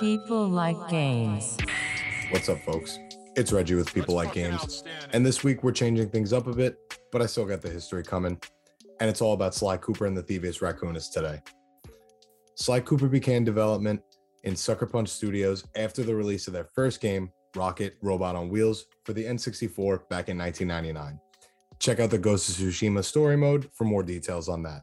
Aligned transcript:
People 0.00 0.46
like 0.46 0.76
games. 0.88 1.56
What's 2.30 2.50
up, 2.50 2.60
folks? 2.64 2.98
It's 3.34 3.50
Reggie 3.50 3.76
with 3.76 3.92
People 3.94 4.14
Like 4.14 4.32
Games. 4.32 4.84
And 5.12 5.24
this 5.24 5.42
week 5.42 5.62
we're 5.62 5.72
changing 5.72 6.10
things 6.10 6.32
up 6.34 6.46
a 6.46 6.52
bit, 6.52 6.78
but 7.12 7.22
I 7.22 7.26
still 7.26 7.46
got 7.46 7.62
the 7.62 7.70
history 7.70 8.02
coming. 8.02 8.38
And 9.00 9.08
it's 9.08 9.22
all 9.22 9.32
about 9.32 9.54
Sly 9.54 9.78
Cooper 9.78 10.04
and 10.04 10.16
the 10.16 10.22
Thievius 10.22 10.60
Raccoonus 10.60 11.10
today. 11.10 11.40
Sly 12.56 12.80
Cooper 12.80 13.08
began 13.08 13.42
development 13.42 14.02
in 14.44 14.54
Sucker 14.54 14.86
Punch 14.86 15.08
Studios 15.08 15.64
after 15.76 16.02
the 16.02 16.14
release 16.14 16.46
of 16.46 16.52
their 16.52 16.68
first 16.74 17.00
game, 17.00 17.30
Rocket 17.54 17.96
Robot 18.02 18.36
on 18.36 18.50
Wheels, 18.50 18.86
for 19.04 19.14
the 19.14 19.24
N64 19.24 20.08
back 20.10 20.28
in 20.28 20.36
1999. 20.36 21.18
Check 21.78 22.00
out 22.00 22.10
the 22.10 22.18
Ghost 22.18 22.50
of 22.50 22.56
Tsushima 22.56 23.02
story 23.02 23.36
mode 23.36 23.70
for 23.72 23.84
more 23.84 24.02
details 24.02 24.48
on 24.48 24.62
that. 24.64 24.82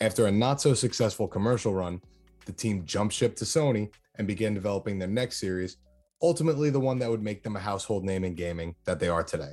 After 0.00 0.26
a 0.26 0.30
not 0.30 0.60
so 0.60 0.74
successful 0.74 1.26
commercial 1.26 1.72
run, 1.72 2.02
the 2.46 2.52
team 2.52 2.84
jumped 2.84 3.14
ship 3.14 3.36
to 3.36 3.44
Sony 3.44 3.90
and 4.16 4.26
began 4.26 4.54
developing 4.54 4.98
their 4.98 5.08
next 5.08 5.38
series, 5.38 5.76
ultimately 6.22 6.70
the 6.70 6.80
one 6.80 6.98
that 6.98 7.10
would 7.10 7.22
make 7.22 7.42
them 7.42 7.56
a 7.56 7.60
household 7.60 8.04
name 8.04 8.24
in 8.24 8.34
gaming 8.34 8.74
that 8.84 9.00
they 9.00 9.08
are 9.08 9.22
today. 9.22 9.52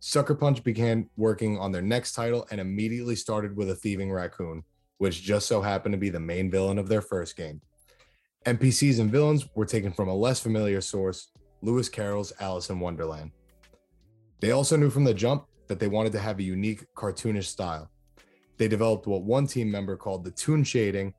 Sucker 0.00 0.34
Punch 0.34 0.62
began 0.62 1.08
working 1.16 1.58
on 1.58 1.72
their 1.72 1.82
next 1.82 2.12
title 2.12 2.46
and 2.50 2.60
immediately 2.60 3.16
started 3.16 3.56
with 3.56 3.70
a 3.70 3.74
thieving 3.74 4.12
raccoon, 4.12 4.62
which 4.98 5.22
just 5.22 5.46
so 5.46 5.62
happened 5.62 5.92
to 5.92 5.98
be 5.98 6.10
the 6.10 6.20
main 6.20 6.50
villain 6.50 6.78
of 6.78 6.88
their 6.88 7.02
first 7.02 7.36
game. 7.36 7.60
NPCs 8.44 9.00
and 9.00 9.10
villains 9.10 9.48
were 9.56 9.66
taken 9.66 9.92
from 9.92 10.08
a 10.08 10.14
less 10.14 10.38
familiar 10.38 10.80
source, 10.80 11.32
Lewis 11.62 11.88
Carroll's 11.88 12.32
Alice 12.38 12.70
in 12.70 12.78
Wonderland. 12.78 13.32
They 14.40 14.52
also 14.52 14.76
knew 14.76 14.90
from 14.90 15.04
the 15.04 15.14
jump 15.14 15.46
that 15.68 15.80
they 15.80 15.88
wanted 15.88 16.12
to 16.12 16.20
have 16.20 16.38
a 16.38 16.44
unique 16.44 16.84
cartoonish 16.94 17.46
style. 17.46 17.90
They 18.58 18.68
developed 18.68 19.06
what 19.06 19.22
one 19.22 19.46
team 19.46 19.70
member 19.70 19.96
called 19.96 20.24
the 20.24 20.30
toon 20.30 20.62
shading, 20.62 21.14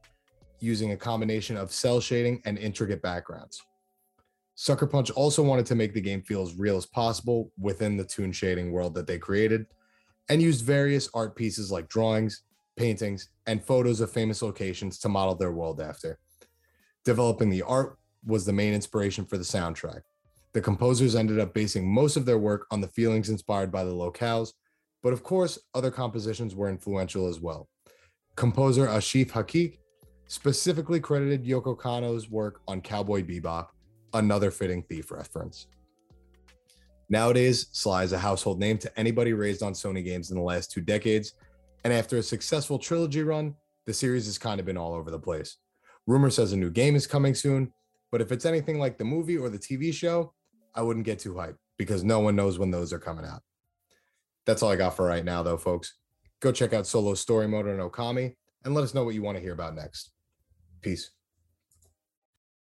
using 0.60 0.92
a 0.92 0.98
combination 0.98 1.58
of 1.58 1.72
cell 1.72 2.00
shading 2.00 2.42
and 2.46 2.58
intricate 2.58 3.02
backgrounds. 3.02 3.62
Sucker 4.56 4.88
Punch 4.88 5.12
also 5.12 5.44
wanted 5.44 5.66
to 5.68 5.76
make 5.76 5.94
the 5.94 6.02
game 6.02 6.22
feel 6.24 6.42
as 6.42 6.56
real 6.56 6.78
as 6.78 6.86
possible 6.86 7.52
within 7.60 7.96
the 7.96 8.04
toon 8.04 8.32
shading 8.32 8.72
world 8.72 8.96
that 8.96 9.06
they 9.06 9.20
created 9.20 9.68
and 10.30 10.42
used 10.42 10.66
various 10.66 11.10
art 11.14 11.36
pieces 11.36 11.72
like 11.72 11.88
drawings, 11.90 12.42
paintings, 12.76 13.30
and 13.46 13.64
photos 13.64 14.02
of 14.02 14.12
famous 14.12 14.42
locations 14.42 15.00
to 15.00 15.10
model 15.10 15.36
their 15.36 15.52
world 15.52 15.80
after. 15.80 16.20
Developing 17.06 17.50
the 17.50 17.62
art 17.62 17.98
was 18.26 18.46
the 18.46 18.54
main 18.54 18.74
inspiration 18.74 19.26
for 19.26 19.38
the 19.38 19.44
soundtrack. 19.44 20.02
The 20.54 20.62
composers 20.62 21.16
ended 21.16 21.40
up 21.40 21.54
basing 21.54 21.88
most 21.88 22.18
of 22.18 22.26
their 22.26 22.40
work 22.40 22.66
on 22.72 22.82
the 22.82 22.88
feelings 22.88 23.30
inspired 23.30 23.72
by 23.72 23.84
the 23.84 23.94
locales, 23.94 24.54
but 25.04 25.14
of 25.14 25.24
course, 25.24 25.60
other 25.76 25.92
compositions 25.92 26.56
were 26.56 26.70
influential 26.70 27.28
as 27.28 27.40
well. 27.40 27.70
Composer 28.36 28.88
Ashif 28.88 29.30
Hakik 29.30 29.78
specifically 30.28 31.00
credited 31.00 31.46
Yoko 31.46 31.78
Kanno's 31.78 32.30
work 32.30 32.62
on 32.68 32.82
Cowboy 32.82 33.24
Bebop, 33.24 33.68
another 34.14 34.52
fitting 34.52 34.84
thief 34.84 35.12
reference. 35.12 35.68
Nowadays, 37.10 37.68
Sly 37.72 38.04
is 38.04 38.12
a 38.12 38.18
household 38.20 38.60
name 38.60 38.78
to 38.80 39.00
anybody 39.00 39.34
raised 39.34 39.64
on 39.64 39.74
Sony 39.74 40.04
games 40.04 40.30
in 40.30 40.38
the 40.38 40.44
last 40.44 40.72
two 40.72 40.82
decades, 40.82 41.34
and 41.84 41.94
after 41.94 42.18
a 42.18 42.24
successful 42.24 42.78
trilogy 42.78 43.24
run, 43.24 43.56
the 43.86 43.94
series 43.94 44.26
has 44.26 44.38
kind 44.38 44.60
of 44.60 44.66
been 44.66 44.78
all 44.78 44.94
over 44.94 45.10
the 45.10 45.20
place. 45.20 45.58
Rumor 46.06 46.30
says 46.30 46.52
a 46.52 46.58
new 46.58 46.70
game 46.70 46.96
is 46.96 47.08
coming 47.08 47.34
soon, 47.34 47.72
but 48.12 48.22
if 48.22 48.32
it's 48.32 48.46
anything 48.46 48.80
like 48.80 48.98
the 48.98 49.06
movie 49.06 49.38
or 49.38 49.50
the 49.50 49.58
TV 49.58 49.94
show, 49.94 50.34
I 50.76 50.82
wouldn't 50.82 51.06
get 51.06 51.20
too 51.20 51.34
hyped 51.34 51.58
because 51.78 52.04
no 52.04 52.20
one 52.20 52.36
knows 52.36 52.60
when 52.60 52.72
those 52.72 52.92
are 52.92 53.00
coming 53.00 53.26
out. 53.26 53.42
That's 54.46 54.62
all 54.62 54.72
I 54.72 54.76
got 54.76 54.96
for 54.96 55.06
right 55.06 55.26
now, 55.26 55.44
though, 55.44 55.58
folks. 55.58 55.96
Go 56.42 56.52
check 56.52 56.74
out 56.74 56.88
Solo 56.88 57.14
Story 57.14 57.48
Mode 57.48 57.68
on 57.68 57.90
Okami 57.90 58.36
and 58.64 58.74
let 58.74 58.84
us 58.84 58.94
know 58.94 59.04
what 59.04 59.16
you 59.16 59.22
want 59.22 59.38
to 59.38 59.42
hear 59.42 59.54
about 59.54 59.76
next. 59.76 60.12
Peace. 60.88 61.17